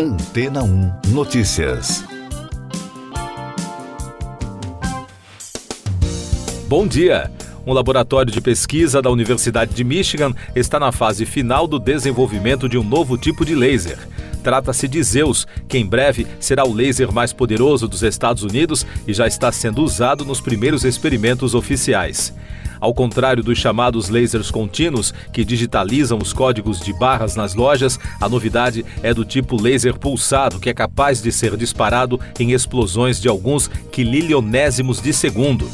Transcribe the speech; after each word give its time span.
Antena 0.00 0.62
1 0.62 0.92
Notícias. 1.08 2.04
Bom 6.68 6.86
dia! 6.86 7.28
Um 7.66 7.72
laboratório 7.72 8.32
de 8.32 8.40
pesquisa 8.40 9.02
da 9.02 9.10
Universidade 9.10 9.74
de 9.74 9.82
Michigan 9.82 10.32
está 10.54 10.78
na 10.78 10.92
fase 10.92 11.26
final 11.26 11.66
do 11.66 11.80
desenvolvimento 11.80 12.68
de 12.68 12.78
um 12.78 12.84
novo 12.84 13.18
tipo 13.18 13.44
de 13.44 13.56
laser. 13.56 13.98
Trata-se 14.40 14.86
de 14.86 15.02
Zeus, 15.02 15.48
que 15.66 15.78
em 15.78 15.84
breve 15.84 16.28
será 16.38 16.64
o 16.64 16.72
laser 16.72 17.10
mais 17.10 17.32
poderoso 17.32 17.88
dos 17.88 18.04
Estados 18.04 18.44
Unidos 18.44 18.86
e 19.04 19.12
já 19.12 19.26
está 19.26 19.50
sendo 19.50 19.82
usado 19.82 20.24
nos 20.24 20.40
primeiros 20.40 20.84
experimentos 20.84 21.56
oficiais. 21.56 22.32
Ao 22.80 22.94
contrário 22.94 23.42
dos 23.42 23.58
chamados 23.58 24.08
lasers 24.08 24.50
contínuos, 24.50 25.12
que 25.32 25.44
digitalizam 25.44 26.18
os 26.18 26.32
códigos 26.32 26.80
de 26.80 26.92
barras 26.92 27.34
nas 27.34 27.54
lojas, 27.54 27.98
a 28.20 28.28
novidade 28.28 28.84
é 29.02 29.12
do 29.12 29.24
tipo 29.24 29.60
laser 29.60 29.98
pulsado, 29.98 30.60
que 30.60 30.70
é 30.70 30.74
capaz 30.74 31.20
de 31.20 31.32
ser 31.32 31.56
disparado 31.56 32.20
em 32.38 32.52
explosões 32.52 33.20
de 33.20 33.28
alguns 33.28 33.68
quililionésimos 33.90 35.00
de 35.00 35.12
segundo. 35.12 35.68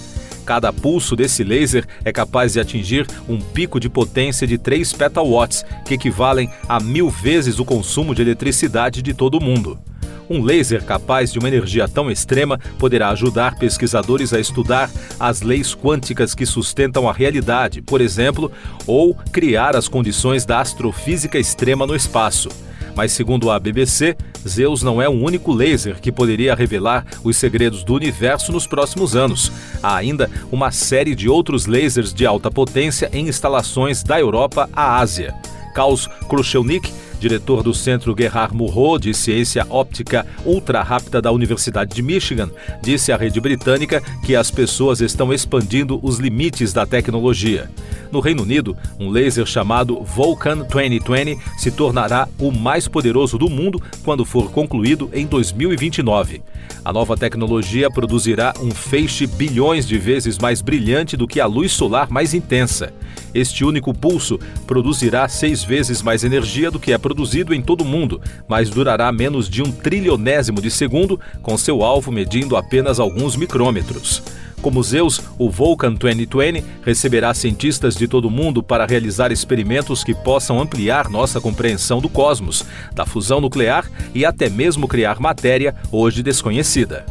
Cada 0.44 0.72
pulso 0.72 1.16
desse 1.16 1.42
laser 1.42 1.86
é 2.04 2.12
capaz 2.12 2.52
de 2.52 2.60
atingir 2.60 3.06
um 3.28 3.40
pico 3.40 3.80
de 3.80 3.88
potência 3.88 4.46
de 4.46 4.58
3 4.58 4.92
petawatts, 4.92 5.64
que 5.86 5.94
equivalem 5.94 6.50
a 6.68 6.78
mil 6.78 7.08
vezes 7.08 7.58
o 7.58 7.64
consumo 7.64 8.14
de 8.14 8.22
eletricidade 8.22 9.00
de 9.00 9.14
todo 9.14 9.38
o 9.38 9.42
mundo. 9.42 9.78
Um 10.28 10.42
laser 10.42 10.82
capaz 10.84 11.30
de 11.30 11.38
uma 11.38 11.48
energia 11.48 11.86
tão 11.86 12.10
extrema 12.10 12.58
poderá 12.78 13.10
ajudar 13.10 13.58
pesquisadores 13.58 14.32
a 14.32 14.40
estudar 14.40 14.90
as 15.20 15.42
leis 15.42 15.74
quânticas 15.74 16.34
que 16.34 16.46
sustentam 16.46 17.08
a 17.08 17.12
realidade, 17.12 17.82
por 17.82 18.00
exemplo, 18.00 18.50
ou 18.86 19.14
criar 19.32 19.76
as 19.76 19.86
condições 19.86 20.46
da 20.46 20.60
astrofísica 20.60 21.38
extrema 21.38 21.86
no 21.86 21.94
espaço. 21.94 22.48
Mas, 22.96 23.12
segundo 23.12 23.50
a 23.50 23.58
BBC, 23.58 24.16
Zeus 24.46 24.82
não 24.82 25.02
é 25.02 25.08
o 25.08 25.12
único 25.12 25.52
laser 25.52 26.00
que 26.00 26.12
poderia 26.12 26.54
revelar 26.54 27.04
os 27.24 27.36
segredos 27.36 27.82
do 27.82 27.94
universo 27.94 28.52
nos 28.52 28.66
próximos 28.66 29.16
anos. 29.16 29.50
Há 29.82 29.96
ainda 29.96 30.30
uma 30.50 30.70
série 30.70 31.14
de 31.14 31.28
outros 31.28 31.66
lasers 31.66 32.14
de 32.14 32.24
alta 32.24 32.50
potência 32.50 33.10
em 33.12 33.28
instalações 33.28 34.02
da 34.02 34.18
Europa 34.18 34.70
à 34.72 34.98
Ásia. 34.98 35.34
Klaus 35.74 36.06
Krushelnik 36.28 36.92
diretor 37.24 37.62
do 37.62 37.72
Centro 37.72 38.14
Gerhard 38.14 38.54
Murrow 38.54 38.98
de 38.98 39.14
Ciência 39.14 39.66
Óptica 39.70 40.26
Ultra 40.44 40.82
Rápida 40.82 41.22
da 41.22 41.32
Universidade 41.32 41.94
de 41.94 42.02
Michigan, 42.02 42.50
disse 42.82 43.12
à 43.12 43.16
rede 43.16 43.40
britânica 43.40 44.02
que 44.26 44.36
as 44.36 44.50
pessoas 44.50 45.00
estão 45.00 45.32
expandindo 45.32 45.98
os 46.02 46.18
limites 46.18 46.74
da 46.74 46.84
tecnologia. 46.84 47.70
No 48.12 48.20
Reino 48.20 48.42
Unido, 48.42 48.76
um 49.00 49.08
laser 49.08 49.46
chamado 49.46 50.02
Vulcan 50.02 50.58
2020 50.58 51.38
se 51.56 51.70
tornará 51.70 52.28
o 52.38 52.52
mais 52.52 52.86
poderoso 52.86 53.38
do 53.38 53.48
mundo 53.48 53.82
quando 54.04 54.24
for 54.26 54.50
concluído 54.50 55.08
em 55.14 55.24
2029. 55.26 56.42
A 56.84 56.92
nova 56.92 57.16
tecnologia 57.16 57.90
produzirá 57.90 58.52
um 58.60 58.70
feixe 58.70 59.26
bilhões 59.26 59.86
de 59.86 59.96
vezes 59.96 60.38
mais 60.38 60.60
brilhante 60.60 61.16
do 61.16 61.26
que 61.26 61.40
a 61.40 61.46
luz 61.46 61.72
solar 61.72 62.10
mais 62.10 62.34
intensa. 62.34 62.92
Este 63.34 63.64
único 63.64 63.92
pulso 63.92 64.38
produzirá 64.66 65.26
seis 65.26 65.64
vezes 65.64 66.02
mais 66.02 66.22
energia 66.22 66.70
do 66.70 66.78
que 66.78 66.92
é 66.92 66.98
produzido 67.14 67.54
em 67.54 67.62
todo 67.62 67.82
o 67.82 67.84
mundo, 67.84 68.20
mas 68.48 68.68
durará 68.68 69.10
menos 69.12 69.48
de 69.48 69.62
um 69.62 69.70
trilionésimo 69.70 70.60
de 70.60 70.68
segundo, 70.68 71.20
com 71.40 71.56
seu 71.56 71.84
alvo 71.84 72.10
medindo 72.10 72.56
apenas 72.56 72.98
alguns 72.98 73.36
micrômetros. 73.36 74.20
Como 74.60 74.82
Zeus, 74.82 75.20
o 75.38 75.48
Vulcan 75.48 75.92
2020 75.92 76.64
receberá 76.82 77.32
cientistas 77.32 77.94
de 77.94 78.08
todo 78.08 78.24
o 78.24 78.30
mundo 78.30 78.62
para 78.64 78.84
realizar 78.84 79.30
experimentos 79.30 80.02
que 80.02 80.14
possam 80.14 80.60
ampliar 80.60 81.08
nossa 81.08 81.40
compreensão 81.40 82.00
do 82.00 82.08
cosmos, 82.08 82.64
da 82.92 83.06
fusão 83.06 83.40
nuclear 83.40 83.88
e 84.12 84.24
até 84.24 84.48
mesmo 84.48 84.88
criar 84.88 85.20
matéria 85.20 85.74
hoje 85.92 86.20
desconhecida. 86.20 87.04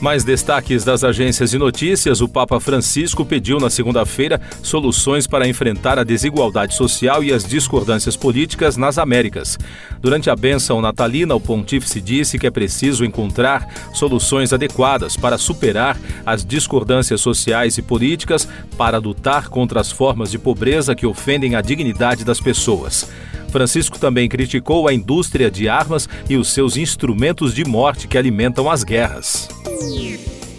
Mais 0.00 0.22
destaques 0.22 0.84
das 0.84 1.02
agências 1.02 1.50
de 1.50 1.58
notícias: 1.58 2.20
o 2.20 2.28
Papa 2.28 2.60
Francisco 2.60 3.24
pediu 3.24 3.58
na 3.58 3.68
segunda-feira 3.68 4.40
soluções 4.62 5.26
para 5.26 5.48
enfrentar 5.48 5.98
a 5.98 6.04
desigualdade 6.04 6.74
social 6.74 7.24
e 7.24 7.32
as 7.32 7.44
discordâncias 7.44 8.16
políticas 8.16 8.76
nas 8.76 8.96
Américas. 8.96 9.58
Durante 10.00 10.30
a 10.30 10.36
bênção 10.36 10.80
natalina, 10.80 11.34
o 11.34 11.40
pontífice 11.40 12.00
disse 12.00 12.38
que 12.38 12.46
é 12.46 12.50
preciso 12.50 13.04
encontrar 13.04 13.66
soluções 13.92 14.52
adequadas 14.52 15.16
para 15.16 15.36
superar 15.36 15.98
as 16.24 16.44
discordâncias 16.44 17.20
sociais 17.20 17.76
e 17.76 17.82
políticas, 17.82 18.46
para 18.76 18.98
lutar 18.98 19.48
contra 19.48 19.80
as 19.80 19.90
formas 19.90 20.30
de 20.30 20.38
pobreza 20.38 20.94
que 20.94 21.06
ofendem 21.06 21.56
a 21.56 21.60
dignidade 21.60 22.24
das 22.24 22.40
pessoas. 22.40 23.10
Francisco 23.50 23.98
também 23.98 24.28
criticou 24.28 24.86
a 24.86 24.94
indústria 24.94 25.50
de 25.50 25.68
armas 25.68 26.08
e 26.28 26.36
os 26.36 26.52
seus 26.52 26.76
instrumentos 26.76 27.52
de 27.52 27.64
morte 27.64 28.06
que 28.06 28.18
alimentam 28.18 28.70
as 28.70 28.84
guerras. 28.84 29.48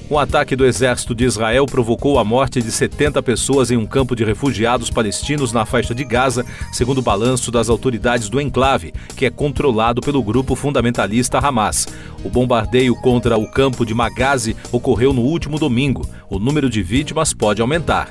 Um 0.10 0.18
ataque 0.18 0.56
do 0.56 0.66
exército 0.66 1.14
de 1.14 1.24
Israel 1.24 1.68
provocou 1.68 2.18
a 2.18 2.24
morte 2.24 2.64
de 2.64 2.72
70 2.72 3.22
pessoas 3.22 3.70
em 3.70 3.78
um 3.78 3.86
campo 3.86 4.16
de 4.16 4.24
refugiados 4.24 4.90
palestinos 4.90 5.54
na 5.54 5.68
faixa 5.68 5.94
de 5.94 6.04
Gaza, 6.04 6.44
segundo 6.72 6.98
o 6.98 7.04
balanço 7.04 7.52
das 7.52 7.70
autoridades 7.70 8.28
do 8.28 8.42
enclave, 8.42 8.92
que 9.16 9.28
é 9.28 9.30
controlado 9.30 10.02
pelo 10.02 10.24
grupo 10.24 10.56
fundamentalista 10.56 11.38
Hamas. 11.38 11.88
O 12.24 12.30
bombardeio 12.30 12.96
contra 12.96 13.38
o 13.38 13.50
campo 13.52 13.86
de 13.86 13.94
Magazi 13.94 14.56
ocorreu 14.72 15.14
no 15.14 15.22
último 15.22 15.60
domingo. 15.60 16.10
O 16.28 16.40
número 16.40 16.72
de 16.72 16.82
vítimas 16.82 17.32
pode 17.32 17.62
aumentar. 17.62 18.10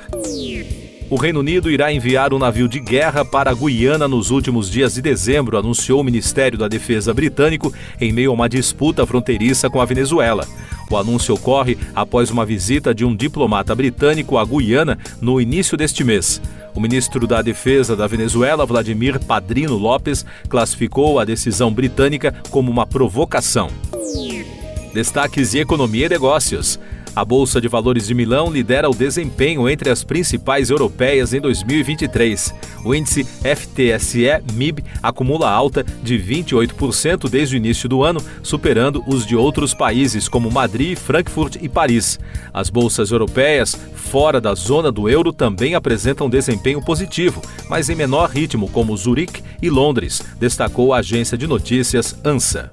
O 1.09 1.15
Reino 1.15 1.39
Unido 1.39 1.71
irá 1.71 1.91
enviar 1.91 2.35
um 2.35 2.37
navio 2.37 2.69
de 2.69 2.79
guerra 2.79 3.25
para 3.25 3.49
a 3.49 3.53
Guiana 3.55 4.07
nos 4.07 4.29
últimos 4.29 4.69
dias 4.69 4.93
de 4.93 5.01
dezembro, 5.01 5.57
anunciou 5.57 6.01
o 6.01 6.03
Ministério 6.03 6.55
da 6.55 6.67
Defesa 6.67 7.11
britânico 7.11 7.73
em 7.99 8.13
meio 8.13 8.29
a 8.29 8.33
uma 8.35 8.47
disputa 8.47 9.03
fronteiriça 9.07 9.71
com 9.71 9.81
a 9.81 9.85
Venezuela. 9.85 10.47
O 10.87 10.95
anúncio 10.95 11.33
ocorre 11.33 11.79
após 11.95 12.29
uma 12.29 12.45
visita 12.45 12.93
de 12.93 13.03
um 13.03 13.15
diplomata 13.15 13.73
britânico 13.73 14.37
à 14.37 14.45
Guiana 14.45 14.99
no 15.19 15.41
início 15.41 15.75
deste 15.75 16.03
mês. 16.03 16.39
O 16.75 16.79
ministro 16.79 17.25
da 17.25 17.41
Defesa 17.41 17.95
da 17.95 18.05
Venezuela, 18.05 18.63
Vladimir 18.63 19.19
Padrino 19.19 19.77
Lopes, 19.77 20.23
classificou 20.47 21.17
a 21.17 21.25
decisão 21.25 21.73
britânica 21.73 22.35
como 22.51 22.71
uma 22.71 22.85
provocação. 22.85 23.69
Destaques 24.93 25.51
de 25.51 25.59
economia 25.59 26.05
e 26.05 26.09
negócios. 26.09 26.79
A 27.15 27.25
Bolsa 27.25 27.59
de 27.59 27.67
Valores 27.67 28.07
de 28.07 28.13
Milão 28.13 28.51
lidera 28.51 28.89
o 28.89 28.95
desempenho 28.95 29.67
entre 29.67 29.89
as 29.89 30.03
principais 30.03 30.69
europeias 30.69 31.33
em 31.33 31.41
2023. 31.41 32.53
O 32.85 32.95
índice 32.95 33.23
FTSE-MIB 33.23 34.83
acumula 35.01 35.49
alta 35.49 35.83
de 36.03 36.17
28% 36.17 37.29
desde 37.29 37.55
o 37.55 37.57
início 37.57 37.89
do 37.89 38.03
ano, 38.03 38.21
superando 38.41 39.03
os 39.07 39.25
de 39.25 39.35
outros 39.35 39.73
países 39.73 40.27
como 40.27 40.51
Madrid, 40.51 40.97
Frankfurt 40.97 41.57
e 41.61 41.67
Paris. 41.67 42.19
As 42.53 42.69
bolsas 42.69 43.11
europeias 43.11 43.75
fora 43.95 44.41
da 44.41 44.55
zona 44.55 44.91
do 44.91 45.07
euro 45.07 45.31
também 45.31 45.75
apresentam 45.75 46.29
desempenho 46.29 46.81
positivo, 46.81 47.41
mas 47.69 47.89
em 47.89 47.95
menor 47.95 48.29
ritmo, 48.29 48.67
como 48.69 48.95
Zurique 48.97 49.43
e 49.61 49.69
Londres, 49.69 50.21
destacou 50.39 50.93
a 50.93 50.99
agência 50.99 51.37
de 51.37 51.45
notícias 51.45 52.15
ANSA. 52.23 52.71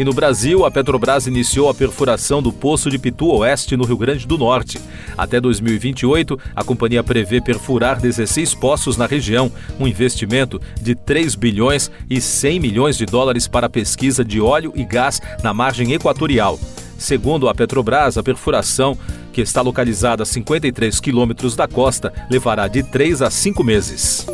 E 0.00 0.04
no 0.04 0.14
Brasil, 0.14 0.64
a 0.64 0.70
Petrobras 0.70 1.26
iniciou 1.26 1.68
a 1.68 1.74
perfuração 1.74 2.40
do 2.40 2.50
Poço 2.50 2.88
de 2.88 2.98
Pitu 2.98 3.26
Oeste, 3.26 3.76
no 3.76 3.84
Rio 3.84 3.98
Grande 3.98 4.26
do 4.26 4.38
Norte. 4.38 4.80
Até 5.14 5.38
2028, 5.38 6.40
a 6.56 6.64
companhia 6.64 7.04
prevê 7.04 7.38
perfurar 7.38 8.00
16 8.00 8.54
poços 8.54 8.96
na 8.96 9.04
região, 9.04 9.52
um 9.78 9.86
investimento 9.86 10.58
de 10.80 10.94
3 10.94 11.34
bilhões 11.34 11.90
e 12.08 12.18
100 12.18 12.60
milhões 12.60 12.96
de 12.96 13.04
dólares 13.04 13.46
para 13.46 13.66
a 13.66 13.68
pesquisa 13.68 14.24
de 14.24 14.40
óleo 14.40 14.72
e 14.74 14.86
gás 14.86 15.20
na 15.42 15.52
margem 15.52 15.92
equatorial. 15.92 16.58
Segundo 16.96 17.46
a 17.46 17.54
Petrobras, 17.54 18.16
a 18.16 18.22
perfuração, 18.22 18.96
que 19.34 19.42
está 19.42 19.60
localizada 19.60 20.22
a 20.22 20.26
53 20.26 20.98
quilômetros 20.98 21.54
da 21.54 21.68
costa, 21.68 22.10
levará 22.30 22.68
de 22.68 22.82
3 22.82 23.20
a 23.20 23.30
5 23.30 23.62
meses. 23.62 24.26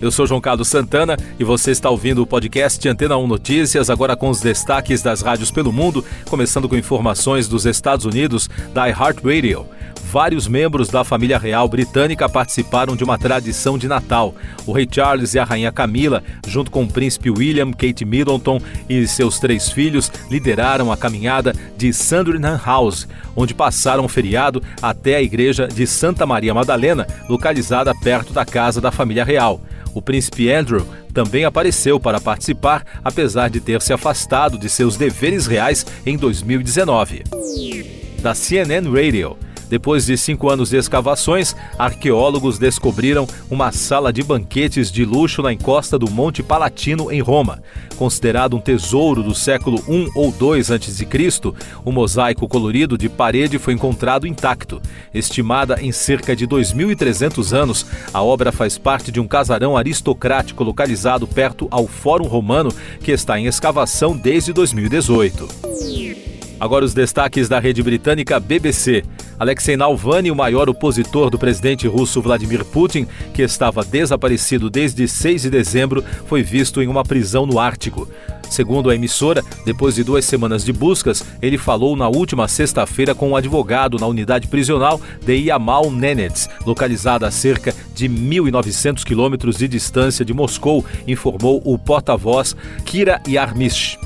Eu 0.00 0.12
sou 0.12 0.28
João 0.28 0.40
Carlos 0.40 0.68
Santana 0.68 1.16
e 1.40 1.44
você 1.44 1.72
está 1.72 1.90
ouvindo 1.90 2.22
o 2.22 2.26
podcast 2.26 2.88
Antena 2.88 3.16
1 3.16 3.26
Notícias, 3.26 3.90
agora 3.90 4.14
com 4.14 4.28
os 4.28 4.40
destaques 4.40 5.02
das 5.02 5.22
rádios 5.22 5.50
pelo 5.50 5.72
mundo, 5.72 6.04
começando 6.30 6.68
com 6.68 6.76
informações 6.76 7.48
dos 7.48 7.66
Estados 7.66 8.06
Unidos 8.06 8.48
da 8.72 8.88
iHeartRadio. 8.88 9.66
Vários 10.04 10.46
membros 10.46 10.88
da 10.88 11.02
família 11.02 11.36
real 11.36 11.68
britânica 11.68 12.28
participaram 12.28 12.94
de 12.94 13.02
uma 13.02 13.18
tradição 13.18 13.76
de 13.76 13.88
Natal. 13.88 14.34
O 14.64 14.72
rei 14.72 14.88
Charles 14.90 15.34
e 15.34 15.38
a 15.38 15.44
rainha 15.44 15.72
Camila, 15.72 16.22
junto 16.46 16.70
com 16.70 16.84
o 16.84 16.88
príncipe 16.88 17.28
William, 17.28 17.72
Kate 17.72 18.04
Middleton 18.04 18.60
e 18.88 19.06
seus 19.06 19.40
três 19.40 19.68
filhos, 19.68 20.10
lideraram 20.30 20.92
a 20.92 20.96
caminhada 20.96 21.52
de 21.76 21.92
Sandringham 21.92 22.58
House, 22.64 23.08
onde 23.36 23.52
passaram 23.52 24.04
o 24.04 24.08
feriado 24.08 24.62
até 24.80 25.16
a 25.16 25.22
igreja 25.22 25.66
de 25.66 25.86
Santa 25.88 26.24
Maria 26.24 26.54
Madalena, 26.54 27.06
localizada 27.28 27.92
perto 27.94 28.32
da 28.32 28.46
casa 28.46 28.80
da 28.80 28.92
família 28.92 29.24
real. 29.24 29.60
O 29.98 30.00
príncipe 30.00 30.48
Andrew 30.48 30.86
também 31.12 31.44
apareceu 31.44 31.98
para 31.98 32.20
participar, 32.20 32.84
apesar 33.02 33.50
de 33.50 33.58
ter 33.58 33.82
se 33.82 33.92
afastado 33.92 34.56
de 34.56 34.68
seus 34.68 34.96
deveres 34.96 35.44
reais 35.44 35.84
em 36.06 36.16
2019. 36.16 37.24
Da 38.22 38.32
CNN 38.32 38.88
Radio. 38.88 39.36
Depois 39.68 40.06
de 40.06 40.16
cinco 40.16 40.48
anos 40.48 40.70
de 40.70 40.76
escavações, 40.76 41.54
arqueólogos 41.78 42.58
descobriram 42.58 43.26
uma 43.50 43.70
sala 43.70 44.12
de 44.12 44.22
banquetes 44.22 44.90
de 44.90 45.04
luxo 45.04 45.42
na 45.42 45.52
encosta 45.52 45.98
do 45.98 46.10
Monte 46.10 46.42
Palatino, 46.42 47.12
em 47.12 47.20
Roma. 47.20 47.62
Considerado 47.96 48.56
um 48.56 48.60
tesouro 48.60 49.22
do 49.22 49.34
século 49.34 49.78
I 49.88 50.08
ou 50.14 50.28
II 50.28 50.60
a.C., 50.60 51.06
o 51.84 51.92
mosaico 51.92 52.48
colorido 52.48 52.96
de 52.96 53.08
parede 53.08 53.58
foi 53.58 53.74
encontrado 53.74 54.26
intacto. 54.26 54.80
Estimada 55.12 55.78
em 55.82 55.92
cerca 55.92 56.34
de 56.34 56.46
2.300 56.46 57.52
anos, 57.52 57.86
a 58.12 58.22
obra 58.22 58.52
faz 58.52 58.78
parte 58.78 59.10
de 59.10 59.20
um 59.20 59.28
casarão 59.28 59.76
aristocrático 59.76 60.64
localizado 60.64 61.26
perto 61.26 61.68
ao 61.70 61.86
Fórum 61.86 62.26
Romano, 62.26 62.72
que 63.02 63.12
está 63.12 63.38
em 63.38 63.46
escavação 63.46 64.16
desde 64.16 64.52
2018. 64.52 65.48
Agora 66.60 66.84
os 66.84 66.92
destaques 66.92 67.48
da 67.48 67.60
rede 67.60 67.82
britânica 67.82 68.40
BBC. 68.40 69.04
Alexei 69.38 69.76
Navalny, 69.76 70.30
o 70.30 70.36
maior 70.36 70.68
opositor 70.68 71.30
do 71.30 71.38
presidente 71.38 71.86
russo 71.86 72.20
Vladimir 72.20 72.64
Putin, 72.64 73.06
que 73.32 73.42
estava 73.42 73.84
desaparecido 73.84 74.68
desde 74.68 75.06
6 75.06 75.42
de 75.42 75.50
dezembro, 75.50 76.04
foi 76.26 76.42
visto 76.42 76.82
em 76.82 76.88
uma 76.88 77.04
prisão 77.04 77.46
no 77.46 77.58
Ártico. 77.60 78.08
Segundo 78.50 78.90
a 78.90 78.94
emissora, 78.94 79.44
depois 79.64 79.94
de 79.94 80.02
duas 80.02 80.24
semanas 80.24 80.64
de 80.64 80.72
buscas, 80.72 81.22
ele 81.40 81.58
falou 81.58 81.94
na 81.94 82.08
última 82.08 82.48
sexta-feira 82.48 83.14
com 83.14 83.30
um 83.30 83.36
advogado 83.36 83.98
na 83.98 84.06
unidade 84.06 84.48
prisional 84.48 85.00
de 85.24 85.34
Yamal 85.34 85.90
Nenets, 85.90 86.48
localizada 86.64 87.26
a 87.26 87.30
cerca 87.30 87.74
de 87.94 88.08
1.900 88.08 89.04
quilômetros 89.04 89.58
de 89.58 89.68
distância 89.68 90.24
de 90.24 90.32
Moscou, 90.32 90.84
informou 91.06 91.62
o 91.64 91.78
porta-voz 91.78 92.56
Kira 92.84 93.20
Yarmish. 93.28 93.98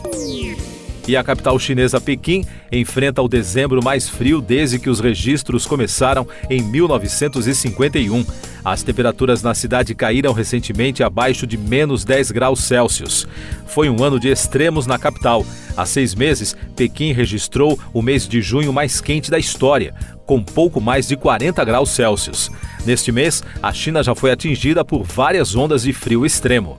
E 1.06 1.16
a 1.16 1.24
capital 1.24 1.58
chinesa 1.58 2.00
Pequim 2.00 2.44
enfrenta 2.70 3.20
o 3.20 3.28
dezembro 3.28 3.82
mais 3.82 4.08
frio 4.08 4.40
desde 4.40 4.78
que 4.78 4.88
os 4.88 5.00
registros 5.00 5.66
começaram 5.66 6.26
em 6.48 6.62
1951. 6.62 8.24
As 8.64 8.84
temperaturas 8.84 9.42
na 9.42 9.54
cidade 9.54 9.94
caíram 9.94 10.32
recentemente 10.32 11.02
abaixo 11.02 11.46
de 11.46 11.58
menos 11.58 12.04
10 12.04 12.30
graus 12.30 12.60
Celsius. 12.60 13.26
Foi 13.66 13.90
um 13.90 14.04
ano 14.04 14.20
de 14.20 14.28
extremos 14.28 14.86
na 14.86 14.98
capital. 14.98 15.44
Há 15.76 15.84
seis 15.84 16.14
meses, 16.14 16.56
Pequim 16.76 17.12
registrou 17.12 17.78
o 17.92 18.00
mês 18.00 18.28
de 18.28 18.40
junho 18.40 18.72
mais 18.72 19.00
quente 19.00 19.30
da 19.30 19.38
história, 19.38 19.94
com 20.24 20.42
pouco 20.42 20.80
mais 20.80 21.08
de 21.08 21.16
40 21.16 21.64
graus 21.64 21.90
Celsius. 21.90 22.50
Neste 22.86 23.10
mês, 23.10 23.42
a 23.60 23.72
China 23.72 24.02
já 24.02 24.14
foi 24.14 24.30
atingida 24.30 24.84
por 24.84 25.02
várias 25.02 25.56
ondas 25.56 25.82
de 25.82 25.92
frio 25.92 26.24
extremo. 26.24 26.78